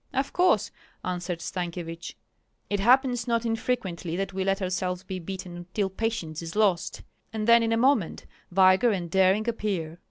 [0.15, 0.71] "Of course,"
[1.05, 2.15] answered Stankyevich.
[2.71, 7.47] "It happens not infrequently, that we let ourselves be beaten till patience is lost, and
[7.47, 9.99] then in a moment vigor and daring appear.